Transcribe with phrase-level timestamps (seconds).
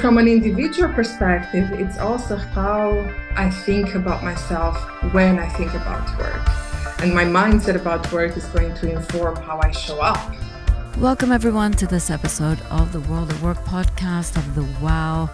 [0.00, 4.76] From an individual perspective, it's also how I think about myself
[5.12, 7.00] when I think about work.
[7.00, 10.36] And my mindset about work is going to inform how I show up.
[10.98, 15.30] Welcome, everyone, to this episode of the World of Work podcast of the WOW.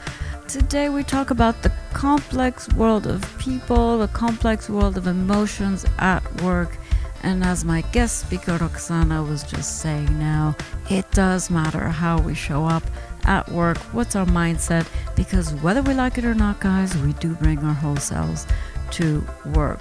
[0.48, 6.22] Today, we talk about the complex world of people, the complex world of emotions at
[6.40, 6.78] work.
[7.22, 10.56] And as my guest speaker Roxana was just saying now,
[10.88, 12.82] it does matter how we show up
[13.26, 14.86] at work, what's our mindset,
[15.16, 18.46] because whether we like it or not, guys, we do bring our whole selves
[18.92, 19.80] to work.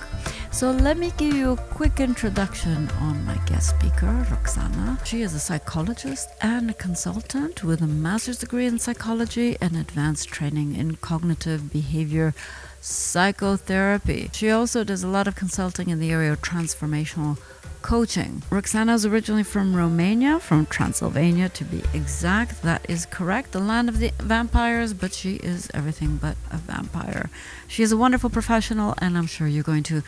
[0.52, 5.00] So let me give you a quick introduction on my guest speaker, Roxana.
[5.04, 10.30] She is a psychologist and a consultant with a master's degree in psychology and advanced
[10.30, 12.34] training in cognitive behavior
[12.82, 14.30] psychotherapy.
[14.34, 17.38] She also does a lot of consulting in the area of transformational
[17.84, 18.42] coaching.
[18.50, 22.64] Roxana is originally from Romania, from Transylvania to be exact.
[22.64, 27.30] That is correct, the land of the vampires, but she is everything but a vampire.
[27.68, 30.02] She is a wonderful professional, and I'm sure you're going to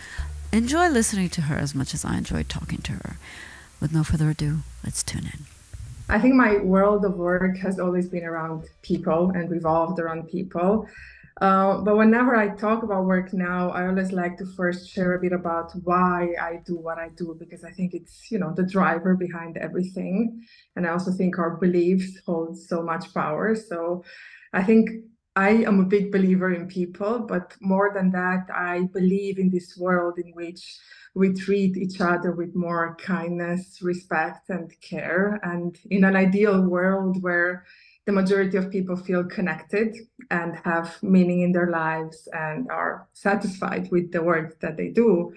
[0.51, 3.17] enjoy listening to her as much as I enjoyed talking to her.
[3.81, 5.45] With no further ado, let's tune in.
[6.07, 10.87] I think my world of work has always been around people and revolved around people.
[11.41, 15.19] Uh, but whenever I talk about work now, I always like to first share a
[15.19, 18.65] bit about why I do what I do because I think it's you know the
[18.65, 23.53] driver behind everything, and I also think our beliefs hold so much power.
[23.53, 24.05] So
[24.53, 24.89] I think
[25.35, 29.75] I am a big believer in people, but more than that, I believe in this
[29.77, 30.79] world in which
[31.13, 35.39] we treat each other with more kindness, respect, and care.
[35.43, 37.65] And in an ideal world where
[38.05, 39.95] the majority of people feel connected
[40.29, 45.33] and have meaning in their lives and are satisfied with the work that they do.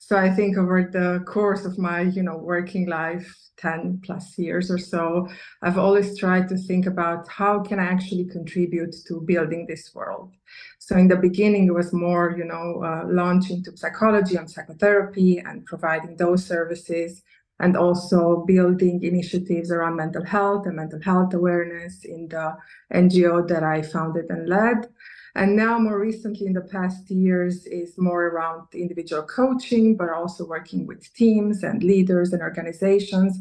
[0.00, 4.70] So i think over the course of my you know working life 10 plus years
[4.70, 5.28] or so
[5.62, 10.32] i've always tried to think about how can i actually contribute to building this world.
[10.78, 15.38] So in the beginning it was more you know uh, launch into psychology and psychotherapy
[15.38, 17.22] and providing those services
[17.60, 22.56] and also building initiatives around mental health and mental health awareness in the
[22.92, 24.88] NGO that I founded and led.
[25.34, 30.46] And now, more recently, in the past years, is more around individual coaching, but also
[30.46, 33.38] working with teams and leaders and organizations.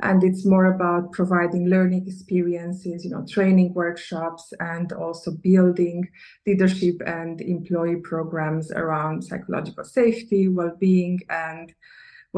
[0.00, 6.08] And it's more about providing learning experiences, you know, training workshops, and also building
[6.46, 11.74] leadership and employee programs around psychological safety, well-being, and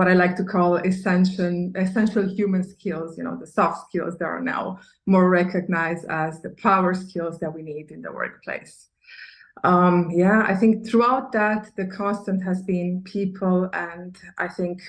[0.00, 4.24] what I like to call essential essential human skills, you know, the soft skills that
[4.24, 8.88] are now more recognized as the power skills that we need in the workplace.
[9.62, 14.80] Um, yeah, I think throughout that the constant has been people, and I think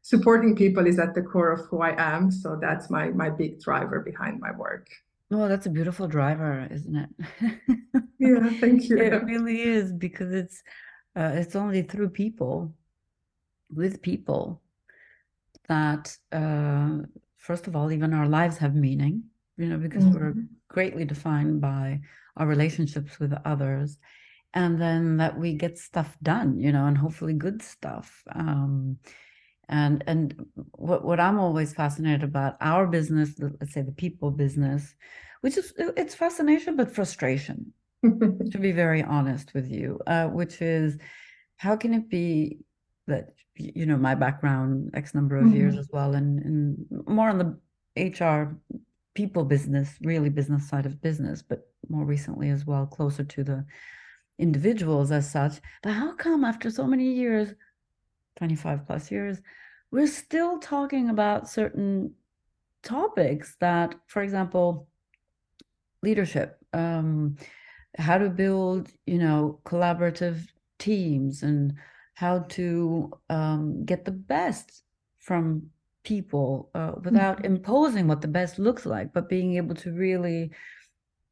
[0.00, 2.30] supporting people is at the core of who I am.
[2.30, 4.86] So that's my my big driver behind my work.
[5.30, 7.10] Well, that's a beautiful driver, isn't it?
[8.18, 8.96] yeah, thank you.
[8.96, 10.62] It really is because it's
[11.14, 12.72] uh, it's only through people
[13.72, 14.62] with people
[15.68, 16.98] that uh,
[17.36, 19.22] first of all even our lives have meaning
[19.56, 20.14] you know because mm-hmm.
[20.14, 20.34] we're
[20.68, 22.00] greatly defined by
[22.36, 23.98] our relationships with others
[24.54, 28.98] and then that we get stuff done you know and hopefully good stuff um,
[29.68, 34.94] and and what, what i'm always fascinated about our business let's say the people business
[35.40, 37.72] which is it's fascination but frustration
[38.02, 40.98] to be very honest with you uh, which is
[41.56, 42.58] how can it be
[43.06, 45.56] that you know my background x number of mm-hmm.
[45.56, 48.56] years as well and, and more on the hr
[49.14, 53.64] people business really business side of business but more recently as well closer to the
[54.38, 57.54] individuals as such but how come after so many years
[58.38, 59.40] 25 plus years
[59.90, 62.12] we're still talking about certain
[62.82, 64.86] topics that for example
[66.02, 67.36] leadership um,
[67.96, 70.46] how to build you know collaborative
[70.78, 71.74] teams and
[72.16, 74.82] how to um, get the best
[75.18, 75.62] from
[76.02, 77.56] people uh, without mm-hmm.
[77.56, 80.50] imposing what the best looks like, but being able to really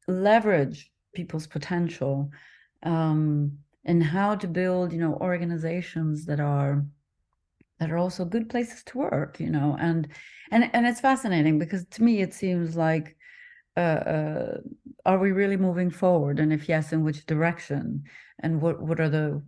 [0.07, 2.29] leverage people's potential
[2.83, 6.85] um, and how to build, you know, organizations that are
[7.79, 10.07] that are also good places to work, you know, and
[10.51, 13.17] and and it's fascinating because to me it seems like
[13.75, 13.79] uh,
[14.15, 14.57] uh,
[15.07, 18.03] are we really moving forward and if yes in which direction
[18.39, 19.41] and what what are the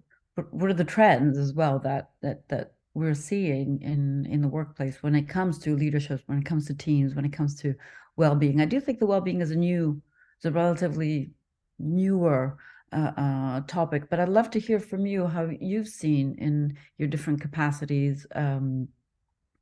[0.51, 5.01] what are the trends as well that that that we're seeing in in the workplace
[5.03, 7.73] when it comes to leadership when it comes to teams when it comes to
[8.15, 10.01] well-being i do think the well-being is a new
[10.37, 11.31] it's a relatively
[11.79, 12.57] newer
[12.93, 17.07] uh, uh, topic but i'd love to hear from you how you've seen in your
[17.07, 18.87] different capacities um,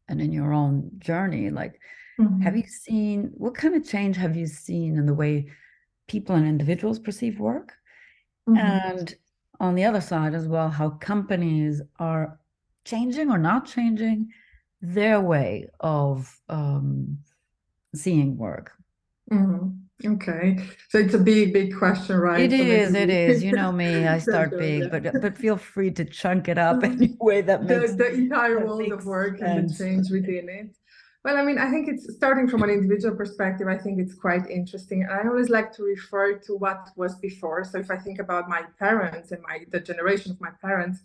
[0.07, 1.79] and in your own journey like
[2.19, 2.41] mm-hmm.
[2.41, 5.47] have you seen what kind of change have you seen in the way
[6.07, 7.73] people and individuals perceive work,
[8.47, 8.57] mm-hmm.
[8.57, 9.15] and
[9.59, 12.39] on the other side as well, how companies are
[12.83, 14.29] changing or not changing
[14.81, 17.19] their way of um,
[17.95, 18.71] seeing work.
[19.31, 19.69] Mm-hmm.
[20.05, 20.59] Okay,
[20.89, 22.41] so it's a big, big question, right?
[22.41, 22.93] It is.
[22.93, 23.41] It is.
[23.41, 24.05] You know me.
[24.05, 27.91] I start big, but but feel free to chunk it up any way that makes
[27.91, 29.49] the, the entire world of work sense.
[29.49, 30.75] and the change within it.
[31.25, 33.67] Well, I mean, I think it's starting from an individual perspective.
[33.67, 35.07] I think it's quite interesting.
[35.09, 37.63] I always like to refer to what was before.
[37.63, 40.99] So if I think about my parents and my the generation of my parents,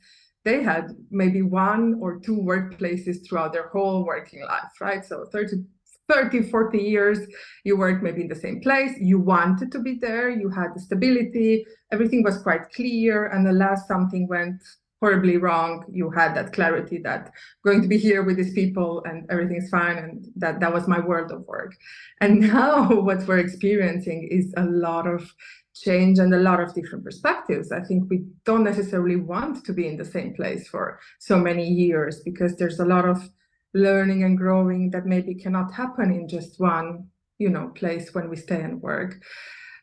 [0.45, 5.03] they had maybe one or two workplaces throughout their whole working life, right?
[5.03, 5.65] So 30,
[6.07, 7.21] 30, 40 years,
[7.65, 10.81] you worked maybe in the same place, you wanted to be there, you had the
[10.81, 13.29] stability, everything was quite clear.
[13.29, 14.63] And unless something went
[15.01, 15.85] horribly wrong.
[15.91, 17.33] You had that clarity that
[17.65, 21.01] going to be here with these people and everything's fine and that that was my
[21.01, 21.75] world of work.
[22.21, 25.33] And now what we're experiencing is a lot of
[25.75, 27.73] change and a lot of different perspectives.
[27.73, 31.67] I think we don't necessarily want to be in the same place for so many
[31.67, 33.29] years because there's a lot of
[33.73, 37.07] learning and growing that maybe cannot happen in just one
[37.39, 39.17] you know place when we stay and work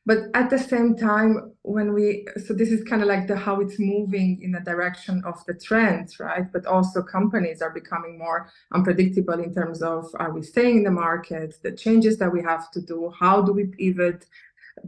[0.08, 3.60] but at the same time when we so this is kind of like the how
[3.60, 6.46] it's moving in the direction of the trends right?
[6.52, 10.92] But also companies are becoming more unpredictable in terms of are we staying in the
[10.92, 11.56] market?
[11.62, 14.26] The changes that we have to do how do we pivot?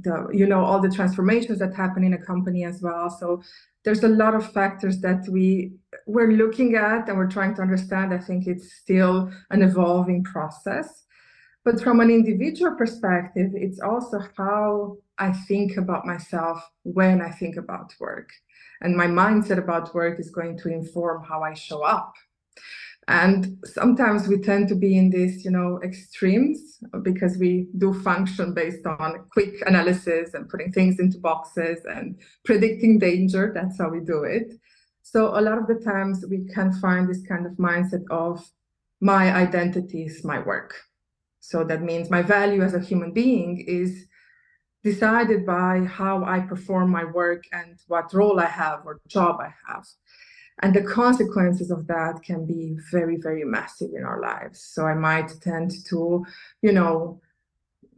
[0.05, 3.09] The you know all the transformations that happen in a company as well.
[3.09, 3.43] So
[3.83, 5.73] there's a lot of factors that we
[6.07, 8.13] we're looking at and we're trying to understand.
[8.13, 11.03] I think it's still an evolving process
[11.65, 17.57] but from an individual perspective, it's also how I think about myself when I think
[17.57, 18.29] about work.
[18.81, 22.13] And my mindset about work is going to inform how I show up.
[23.09, 28.53] And sometimes we tend to be in these, you know, extremes because we do function
[28.53, 33.51] based on quick analysis and putting things into boxes and predicting danger.
[33.53, 34.53] That's how we do it.
[35.01, 38.47] So a lot of the times we can find this kind of mindset of
[39.01, 40.75] my identity is my work
[41.39, 44.05] so that means my value as a human being is
[44.83, 49.53] decided by how I perform my work and what role I have or job I
[49.67, 49.85] have.
[50.61, 54.61] And the consequences of that can be very, very massive in our lives.
[54.61, 56.25] So I might tend to,
[56.61, 57.21] you know,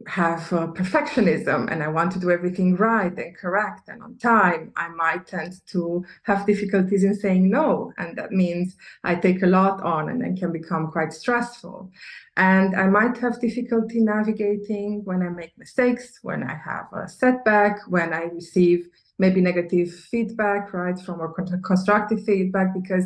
[0.06, 4.72] have uh, perfectionism and I want to do everything right and correct and on time,
[4.76, 7.92] I might tend to have difficulties in saying no.
[7.98, 11.90] And that means I take a lot on and then can become quite stressful.
[12.36, 17.80] And I might have difficulty navigating when I make mistakes, when I have a setback,
[17.88, 18.88] when I receive
[19.18, 23.04] maybe negative feedback, right, from or constructive feedback, because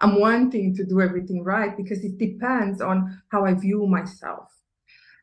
[0.00, 4.55] I'm wanting to do everything right because it depends on how I view myself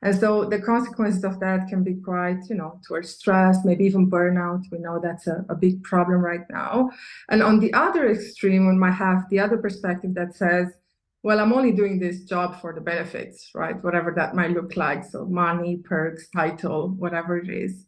[0.04, 4.12] and so the consequences of that can be quite, you know, towards stress, maybe even
[4.12, 4.64] burnout.
[4.70, 6.92] We know that's a, a big problem right now.
[7.30, 10.74] And on the other extreme, one might have the other perspective that says,
[11.24, 13.82] well, I'm only doing this job for the benefits, right?
[13.82, 15.06] Whatever that might look like.
[15.06, 17.86] So money, perks, title, whatever it is.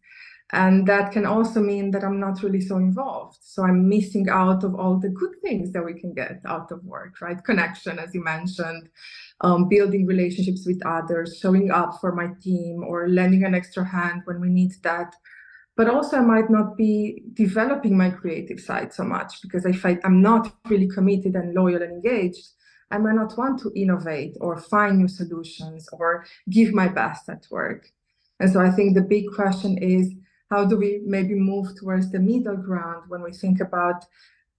[0.54, 3.40] And that can also mean that I'm not really so involved.
[3.42, 6.84] So I'm missing out of all the good things that we can get out of
[6.86, 7.44] work, right?
[7.44, 8.90] Connection, as you mentioned,
[9.42, 14.22] um, building relationships with others, showing up for my team, or lending an extra hand
[14.26, 15.16] when we need that.
[15.76, 19.98] But also, I might not be developing my creative side so much because if I,
[20.06, 22.48] I'm not really committed and loyal and engaged,
[22.92, 27.48] I might not want to innovate or find new solutions or give my best at
[27.50, 27.88] work.
[28.40, 30.14] And so I think the big question is
[30.52, 34.06] how do we maybe move towards the middle ground when we think about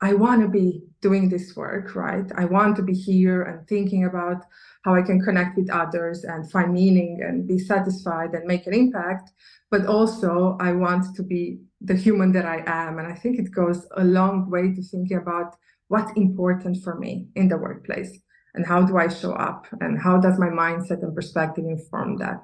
[0.03, 2.31] I want to be doing this work, right?
[2.37, 4.45] I want to be here and thinking about
[4.85, 8.75] how I can connect with others and find meaning and be satisfied and make an
[8.75, 9.33] impact.
[9.71, 12.99] But also, I want to be the human that I am.
[12.99, 15.57] And I think it goes a long way to thinking about
[15.89, 18.19] what's important for me in the workplace
[18.55, 22.43] and how do I show up and how does my mindset and perspective inform that.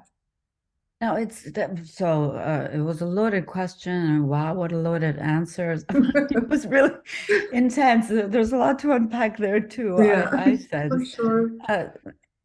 [1.03, 1.45] No, it's
[1.83, 5.83] so uh, it was a loaded question, and wow, what a loaded answers!
[5.89, 6.93] it was really
[7.51, 8.07] intense.
[8.07, 9.97] There's a lot to unpack there too.
[9.99, 11.51] Yeah, I, I said for sure.
[11.67, 11.87] Uh,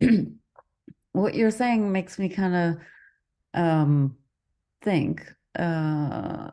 [1.13, 2.57] what you're saying makes me kind
[3.55, 4.17] of um,
[4.83, 6.51] think uh,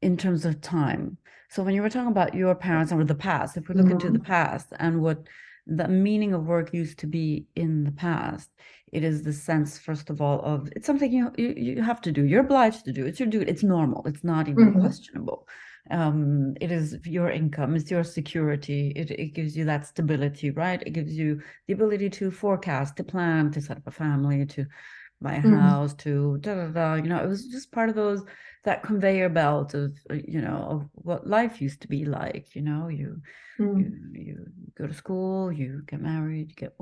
[0.00, 1.18] in terms of time.
[1.50, 4.06] So when you were talking about your parents or the past, if we look mm-hmm.
[4.06, 5.18] into the past and what
[5.68, 8.50] the meaning of work used to be in the past
[8.92, 12.10] it is the sense first of all of it's something you you, you have to
[12.10, 14.80] do you're obliged to do it's your duty it's normal it's not even mm-hmm.
[14.80, 15.46] questionable
[15.90, 20.82] um, it is your income it's your security it, it gives you that stability right
[20.86, 24.66] it gives you the ability to forecast to plan to set up a family to
[25.22, 25.60] a mm.
[25.60, 26.94] house to da da da.
[26.94, 28.22] You know, it was just part of those
[28.64, 32.54] that conveyor belt of uh, you know of what life used to be like.
[32.54, 33.20] You know, you
[33.58, 33.78] mm.
[33.78, 34.46] you you
[34.76, 36.74] go to school, you get married, you get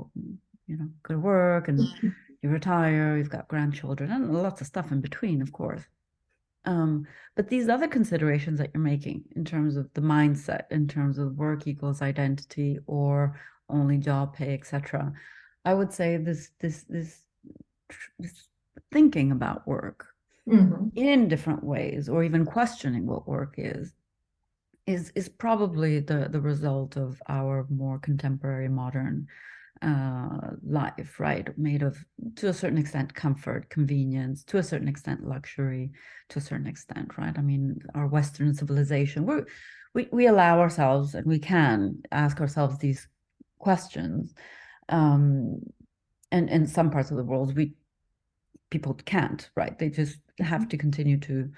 [0.67, 2.09] you know go to work, and mm-hmm.
[2.41, 3.17] you retire.
[3.17, 5.83] You've got grandchildren and lots of stuff in between, of course.
[6.65, 11.17] Um, but these other considerations that you're making in terms of the mindset, in terms
[11.17, 13.39] of work equals identity or
[13.69, 15.13] only job pay, etc.
[15.63, 17.23] I would say this this, this
[18.91, 20.07] thinking about work
[20.47, 20.87] mm-hmm.
[20.95, 23.93] in different ways, or even questioning what work is,
[24.85, 29.27] is is probably the the result of our more contemporary modern
[29.81, 31.55] uh, life, right?
[31.57, 32.03] Made of,
[32.37, 35.91] to a certain extent, comfort, convenience, to a certain extent, luxury,
[36.29, 37.37] to a certain extent, right?
[37.37, 39.41] I mean, our Western civilization, we
[39.93, 43.07] we we allow ourselves, and we can ask ourselves these
[43.59, 44.33] questions.
[44.89, 45.59] Um,
[46.31, 47.73] and in some parts of the world, we
[48.69, 49.77] people can't, right?
[49.77, 50.69] They just have mm-hmm.
[50.69, 51.49] to continue to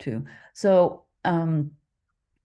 [0.00, 0.24] to.
[0.54, 1.72] So um,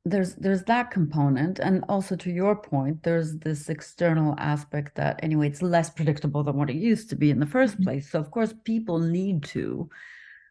[0.09, 5.47] there's there's that component and also to your point there's this external aspect that anyway
[5.47, 7.83] it's less predictable than what it used to be in the 1st mm-hmm.
[7.83, 9.89] place so of course people need to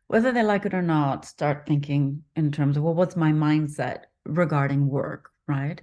[0.09, 4.05] whether they like it or not start thinking in terms of well what's my mindset
[4.27, 5.81] regarding work right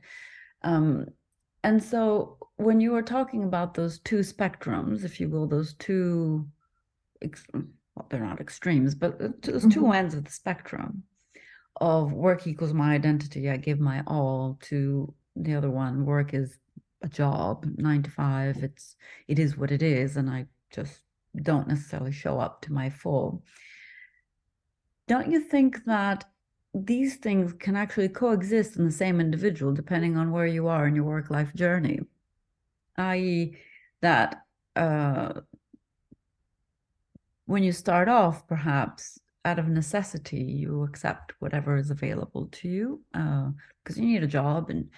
[0.64, 1.08] um,
[1.64, 6.48] and so when you were talking about those two spectrums if you will those two
[7.54, 9.94] well, they're not extremes but uh, those two mm-hmm.
[9.94, 11.04] ends of the spectrum
[11.78, 13.50] of work equals my identity.
[13.50, 16.06] I give my all to the other one.
[16.06, 16.58] Work is
[17.02, 18.64] a job, nine to five.
[18.64, 18.96] It's
[19.28, 21.02] it is what it is, and I just
[21.42, 23.44] don't necessarily show up to my full.
[25.08, 26.26] Don't you think that
[26.74, 30.96] these things can actually coexist in the same individual depending on where you are in
[30.96, 32.00] your work life journey?
[32.98, 33.58] I.e.,
[34.02, 34.44] that
[34.76, 35.42] uh,
[37.46, 43.02] when you start off, perhaps out of necessity you accept whatever is available to you
[43.12, 44.90] because uh, you need a job and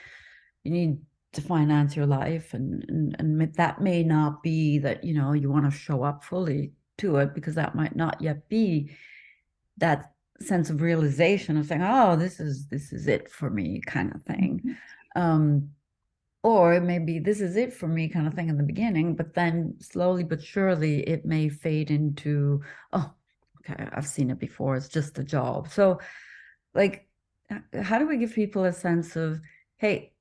[0.64, 0.98] you need
[1.34, 5.52] to finance your life and, and and that may not be that you know you
[5.52, 8.90] want to show up fully to it because that might not yet be
[9.78, 14.14] that sense of realization of saying oh this is this is it for me kind
[14.14, 15.22] of thing mm-hmm.
[15.22, 15.70] um
[16.52, 19.74] or maybe this is it for me kind of thing in the beginning but then
[19.80, 22.62] slowly but surely it may fade into
[22.94, 23.10] oh
[23.70, 24.76] okay, I've seen it before.
[24.76, 25.70] It's just a job.
[25.70, 26.00] So,
[26.74, 27.08] like,
[27.82, 29.40] how do we give people a sense of,
[29.78, 30.14] hey,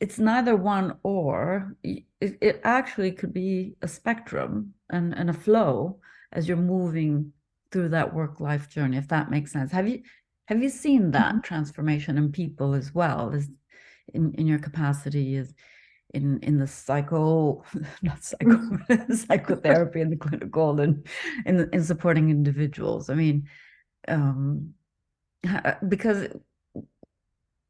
[0.00, 1.74] it's neither one or.
[1.82, 5.98] It, it actually could be a spectrum and, and a flow
[6.32, 7.32] as you're moving
[7.70, 9.72] through that work life journey, if that makes sense.
[9.72, 10.02] Have you
[10.46, 11.40] have you seen that mm-hmm.
[11.40, 13.50] transformation in people as well as
[14.14, 15.54] in, in your capacity as
[16.14, 17.62] in in the psycho
[18.02, 18.60] not psycho
[19.14, 21.06] psychotherapy and the clinical and
[21.44, 23.46] in in supporting individuals i mean
[24.08, 24.72] um
[25.88, 26.28] because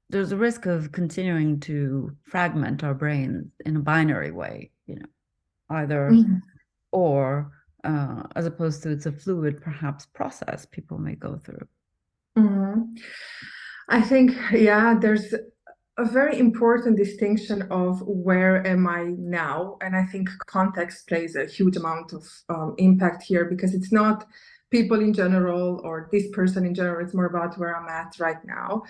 [0.08, 5.06] there's a risk of continuing to fragment our brains in a binary way you know
[5.70, 6.36] either mm-hmm.
[6.92, 7.50] or
[7.84, 11.66] uh, as opposed to it's a fluid perhaps process people may go through
[12.38, 12.82] mm-hmm.
[13.88, 15.34] i think yeah there's
[15.98, 19.78] a very important distinction of where am I now?
[19.80, 24.26] And I think context plays a huge amount of um, impact here because it's not
[24.70, 28.44] people in general or this person in general, it's more about where I'm at right
[28.44, 28.82] now.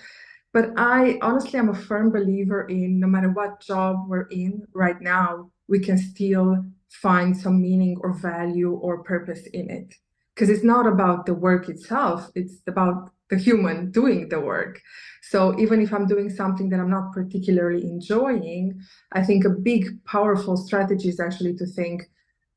[0.52, 5.00] But I honestly am a firm believer in no matter what job we're in right
[5.00, 9.94] now, we can still find some meaning or value or purpose in it.
[10.34, 14.80] Because it's not about the work itself, it's about the human doing the work.
[15.22, 18.80] So even if I'm doing something that I'm not particularly enjoying,
[19.12, 22.04] I think a big, powerful strategy is actually to think,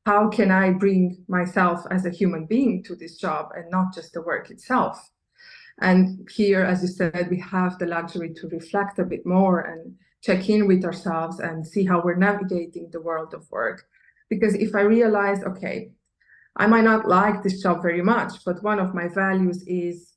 [0.06, 4.12] how can I bring myself as a human being to this job and not just
[4.12, 5.10] the work itself?
[5.80, 9.94] And here, as you said, we have the luxury to reflect a bit more and
[10.22, 13.84] check in with ourselves and see how we're navigating the world of work.
[14.28, 15.92] Because if I realize, okay,
[16.56, 20.12] I might not like this job very much, but one of my values is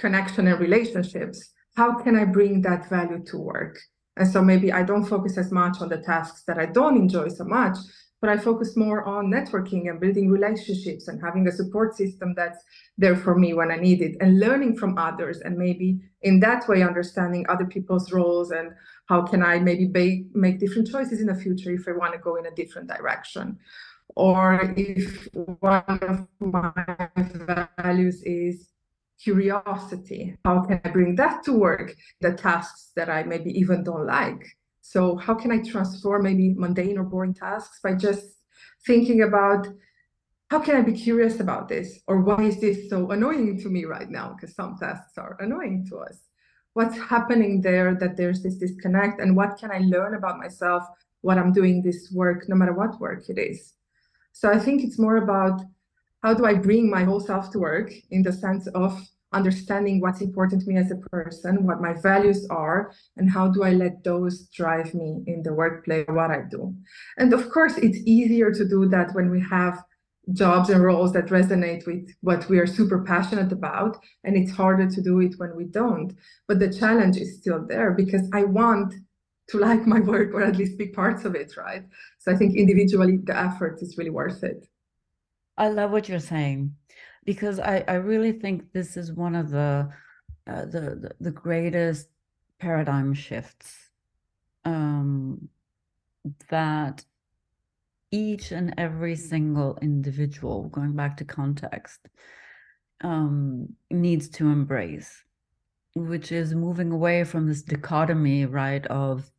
[0.00, 3.78] connection and relationships, how can I bring that value to work?
[4.16, 7.28] And so maybe I don't focus as much on the tasks that I don't enjoy
[7.28, 7.76] so much,
[8.20, 12.62] but I focus more on networking and building relationships and having a support system that's
[12.98, 16.68] there for me when I need it and learning from others and maybe in that
[16.68, 18.72] way understanding other people's roles and
[19.06, 22.36] how can I maybe make different choices in the future if I want to go
[22.36, 23.58] in a different direction.
[24.16, 25.28] Or if
[25.60, 26.72] one of my
[27.78, 28.68] values is
[29.22, 30.36] curiosity.
[30.44, 31.94] How can I bring that to work?
[32.20, 34.44] The tasks that I maybe even don't like.
[34.80, 38.24] So, how can I transform maybe mundane or boring tasks by just
[38.86, 39.68] thinking about
[40.50, 42.00] how can I be curious about this?
[42.08, 44.34] Or why is this so annoying to me right now?
[44.34, 46.18] Because some tasks are annoying to us.
[46.72, 49.20] What's happening there that there's this disconnect?
[49.20, 50.82] And what can I learn about myself
[51.20, 53.74] when I'm doing this work, no matter what work it is?
[54.32, 55.62] So I think it's more about
[56.22, 59.00] how do I bring my whole self to work in the sense of
[59.32, 63.62] understanding what's important to me as a person, what my values are, and how do
[63.62, 66.74] I let those drive me in the workplace, what I do.
[67.16, 69.82] And of course, it's easier to do that when we have
[70.32, 74.88] jobs and roles that resonate with what we are super passionate about and it's harder
[74.88, 76.12] to do it when we don't.
[76.46, 78.94] But the challenge is still there because i want
[79.48, 81.84] to like my work or at least big parts of it right?
[82.18, 84.68] So i think individually the effort is really worth it
[85.60, 86.74] i love what you're saying
[87.24, 89.88] because i i really think this is one of the
[90.48, 92.08] uh, the, the greatest
[92.58, 93.90] paradigm shifts
[94.64, 95.48] um
[96.48, 97.04] that
[98.10, 102.08] each and every single individual, going back to context,
[103.02, 105.24] um, needs to embrace,
[105.94, 109.30] which is moving away from this dichotomy, right, of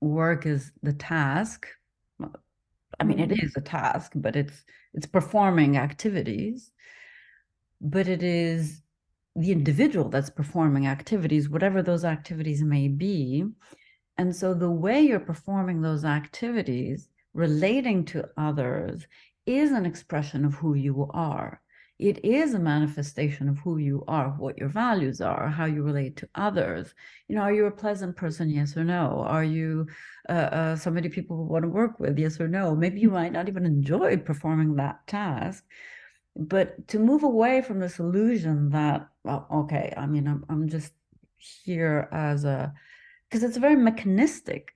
[0.00, 1.68] work is the task.
[3.00, 3.38] I mean, it mm-hmm.
[3.56, 6.70] a task, but it's it's performing activities,
[7.80, 8.82] but it is
[9.34, 13.44] the individual that's performing activities, whatever those activities may be.
[14.18, 19.06] And so the way you're performing those activities relating to others
[19.46, 21.60] is an expression of who you are.
[21.98, 26.16] It is a manifestation of who you are, what your values are, how you relate
[26.16, 26.94] to others.
[27.28, 28.50] You know, are you a pleasant person?
[28.50, 29.24] Yes or no?
[29.26, 29.86] Are you
[30.28, 32.18] uh, uh, somebody people want to work with?
[32.18, 32.74] Yes or no?
[32.74, 35.64] Maybe you might not even enjoy performing that task.
[36.34, 40.92] But to move away from this illusion that, well, okay, I mean, I'm, I'm just
[41.36, 42.72] here as a,
[43.28, 44.74] because it's a very mechanistic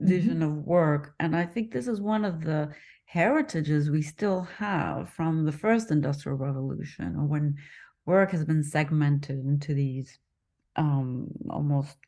[0.00, 0.58] vision mm-hmm.
[0.58, 1.14] of work.
[1.20, 2.74] And I think this is one of the
[3.12, 7.54] heritages we still have from the first industrial revolution, or when
[8.06, 10.18] work has been segmented into these
[10.76, 11.98] um, almost,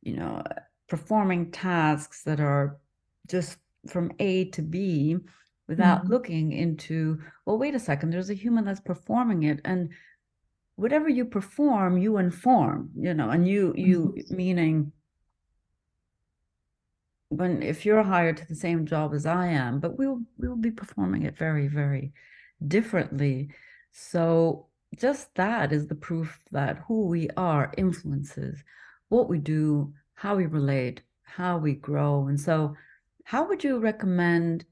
[0.00, 0.42] you know,
[0.88, 2.78] performing tasks that are
[3.28, 5.18] just from A to B
[5.68, 6.12] without mm-hmm.
[6.12, 9.60] looking into, well, wait a second, there's a human that's performing it.
[9.66, 9.90] And
[10.76, 14.36] whatever you perform, you inform, you know, and you, you mm-hmm.
[14.36, 14.92] meaning
[17.30, 20.70] when if you're hired to the same job as I am, but we'll we'll be
[20.70, 22.12] performing it very very
[22.68, 23.50] differently.
[23.92, 24.66] So
[24.96, 28.62] just that is the proof that who we are influences
[29.10, 32.28] what we do, how we relate, how we grow.
[32.28, 32.74] And so
[33.24, 34.64] how would you recommend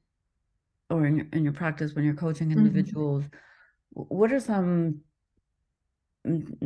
[0.91, 2.61] or in your, in your practice when you're coaching mm-hmm.
[2.61, 4.03] individuals mm-hmm.
[4.03, 5.01] what are some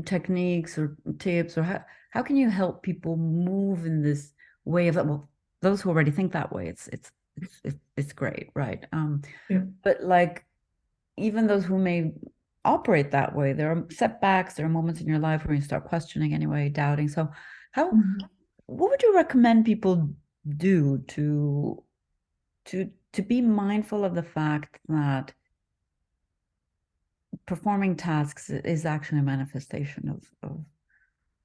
[0.05, 4.33] techniques or tips or how, how can you help people move in this
[4.65, 5.29] way of well
[5.62, 8.85] those who already think that way, it's it's it's it's, great, right?
[8.92, 9.62] Um, yeah.
[9.83, 10.44] But like
[11.16, 12.12] even those who may
[12.64, 14.55] operate that way, there are setbacks.
[14.55, 17.09] There are moments in your life where you start questioning anyway, doubting.
[17.09, 17.31] So,
[17.70, 18.27] how mm-hmm.
[18.66, 20.11] what would you recommend people
[20.57, 21.83] do to
[22.66, 25.33] to to be mindful of the fact that
[27.46, 30.64] performing tasks is actually a manifestation of, of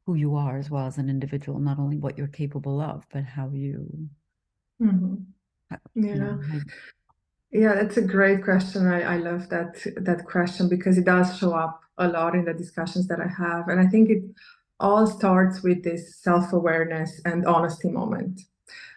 [0.07, 3.25] who you are as well as an individual, not only what you're capable of, but
[3.25, 4.09] how you.
[4.81, 5.15] Mm-hmm.
[5.69, 5.77] yeah.
[5.93, 6.59] You know, how...
[7.51, 8.87] Yeah, that's a great question.
[8.87, 12.53] I, I love that that question because it does show up a lot in the
[12.53, 13.67] discussions that I have.
[13.67, 14.23] And I think it
[14.79, 18.41] all starts with this self-awareness and honesty moment.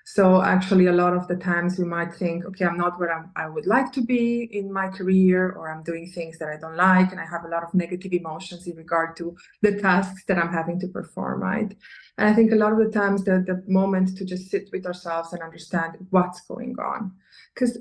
[0.05, 3.31] So actually, a lot of the times we might think, okay, I'm not where I'm,
[3.37, 6.77] i would like to be in my career, or I'm doing things that I don't
[6.77, 10.39] like, and I have a lot of negative emotions in regard to the tasks that
[10.39, 11.73] I'm having to perform, right?
[12.19, 14.87] And I think a lot of the times the, the moment to just sit with
[14.87, 17.13] ourselves and understand what's going on.
[17.55, 17.79] Because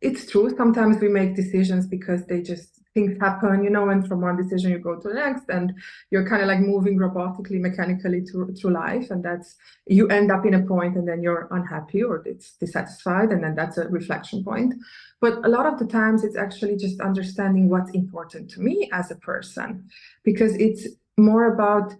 [0.00, 4.20] it's true, sometimes we make decisions because they just things happen, you know, and from
[4.22, 5.74] one decision you go to the next, and
[6.10, 9.10] you're kind of like moving robotically, mechanically through, through life.
[9.10, 13.30] And that's, you end up in a point and then you're unhappy or it's dissatisfied,
[13.30, 14.74] and then that's a reflection point.
[15.20, 19.10] But a lot of the times it's actually just understanding what's important to me as
[19.10, 19.88] a person,
[20.24, 21.94] because it's more about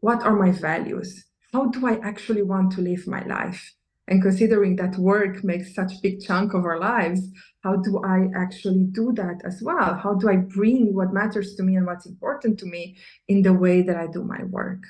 [0.00, 1.24] what are my values?
[1.52, 3.74] How do I actually want to live my life?
[4.08, 7.20] And considering that work makes such big chunk of our lives,
[7.62, 9.94] how do I actually do that as well?
[9.94, 13.54] How do I bring what matters to me and what's important to me in the
[13.54, 14.82] way that I do my work?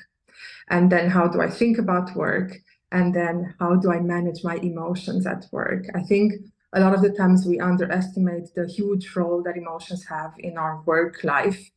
[0.69, 2.53] And then how do I think about work?
[2.91, 5.85] And then how do I manage my emotions at work?
[5.95, 6.33] I think
[6.73, 10.83] a lot of the times we underestimate the huge role that emotions have in our
[10.83, 11.71] work life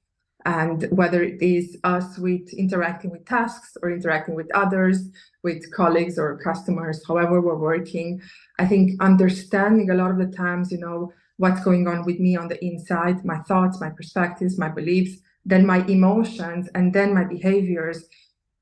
[0.47, 4.97] and whether it is us with interacting with tasks or interacting with others
[5.43, 8.19] with colleagues or customers however we're working
[8.57, 12.35] i think understanding a lot of the times you know what's going on with me
[12.35, 17.23] on the inside, my thoughts, my perspectives, my beliefs, then my emotions, and then my
[17.23, 18.03] behaviors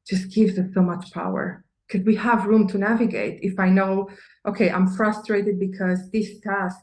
[0.08, 3.40] just gives us so much power because we have room to navigate.
[3.42, 4.10] If I know,
[4.46, 6.78] okay, I'm frustrated because this task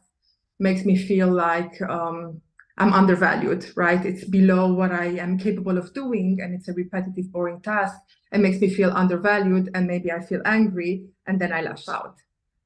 [0.58, 2.40] makes me feel like um,
[2.78, 4.04] I'm undervalued, right?
[4.04, 7.94] It's below what I am capable of doing, and it's a repetitive, boring task.
[8.32, 12.16] It makes me feel undervalued, and maybe I feel angry, and then I lash out.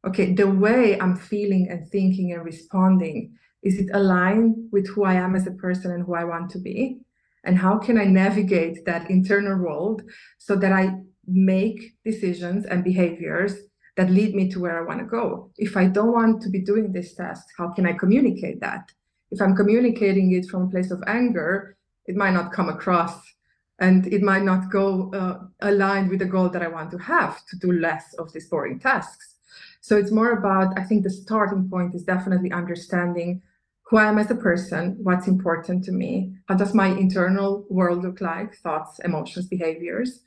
[0.07, 5.15] Okay, the way I'm feeling and thinking and responding is it aligned with who I
[5.15, 7.01] am as a person and who I want to be?
[7.43, 10.03] And how can I navigate that internal world
[10.39, 13.55] so that I make decisions and behaviors
[13.97, 15.51] that lead me to where I want to go.
[15.57, 18.91] If I don't want to be doing this task, how can I communicate that?
[19.31, 23.21] If I'm communicating it from a place of anger, it might not come across
[23.79, 27.45] and it might not go uh, aligned with the goal that I want to have
[27.47, 29.35] to do less of these boring tasks.
[29.81, 33.43] So it's more about, I think the starting point is definitely understanding
[33.89, 38.03] who I am as a person, what's important to me, how does my internal world
[38.03, 40.23] look like, thoughts, emotions, behaviors.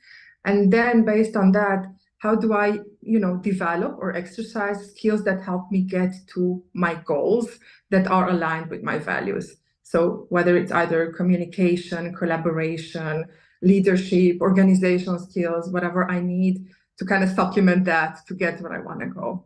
[0.46, 1.86] And then based on that,
[2.20, 6.94] how do i you know develop or exercise skills that help me get to my
[6.94, 7.58] goals
[7.90, 9.56] that are aligned with my values?
[9.82, 13.24] So whether it's either communication collaboration
[13.62, 16.66] leadership organizational skills whatever i need
[16.98, 19.44] to kind of supplement that to get where i want to go.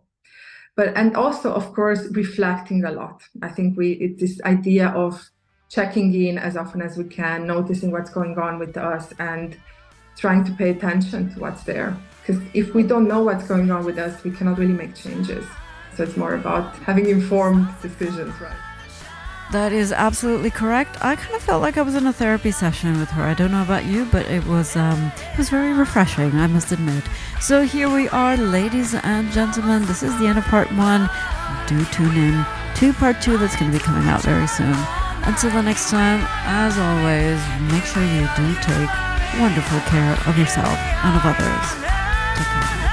[0.77, 3.23] But and also of course reflecting a lot.
[3.41, 5.31] I think we it's this idea of
[5.71, 9.57] checking in as often as we can noticing what's going on with us and
[10.17, 13.85] trying to pay attention to what's there because if we don't know what's going on
[13.85, 15.45] with us, we cannot really make changes.
[15.95, 18.57] So it's more about having informed decisions, right?
[19.53, 20.97] That is absolutely correct.
[21.05, 23.23] I kind of felt like I was in a therapy session with her.
[23.23, 26.73] I don't know about you, but it was um, it was very refreshing, I must
[26.73, 27.05] admit.
[27.41, 29.85] So here we are, ladies and gentlemen.
[29.85, 31.11] This is the end of part one.
[31.67, 32.45] Do tune in
[32.77, 34.75] to part two that's going to be coming out very soon.
[35.25, 37.39] Until the next time, as always,
[37.71, 38.91] make sure you do take
[39.39, 41.94] wonderful care of yourself and of others.
[42.37, 42.75] Take.